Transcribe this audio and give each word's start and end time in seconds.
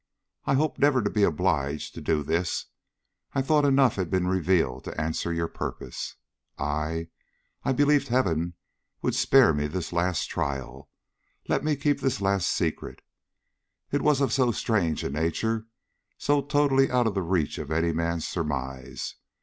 I 0.45 0.55
hoped 0.55 0.79
never 0.79 1.03
to 1.03 1.11
be 1.11 1.21
obliged 1.21 1.93
to 1.93 2.01
do 2.01 2.23
this. 2.23 2.65
I 3.33 3.43
thought 3.43 3.65
enough 3.65 3.97
had 3.97 4.09
been 4.09 4.25
revealed 4.25 4.83
to 4.85 4.99
answer 4.99 5.31
your 5.31 5.47
purpose. 5.47 6.15
I 6.57 7.09
I 7.63 7.71
believed 7.73 8.07
Heaven 8.07 8.55
would 9.03 9.13
spare 9.13 9.53
me 9.53 9.67
this 9.67 9.93
last 9.93 10.25
trial, 10.25 10.89
let 11.47 11.63
me 11.63 11.75
keep 11.75 11.99
this 11.99 12.19
last 12.19 12.47
secret. 12.47 13.03
It 13.91 14.01
was 14.01 14.21
of 14.21 14.33
so 14.33 14.51
strange 14.51 15.03
a 15.03 15.09
nature, 15.11 15.67
so 16.17 16.41
totally 16.41 16.89
out 16.89 17.05
of 17.05 17.13
the 17.13 17.21
reach 17.21 17.59
of 17.59 17.69
any 17.69 17.91
man's 17.93 18.27
surmise. 18.27 19.17